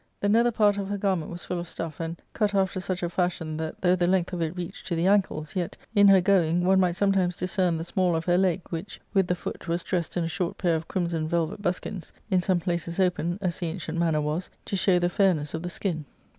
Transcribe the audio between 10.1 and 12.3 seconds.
in a short pair of crimson velvet buskins,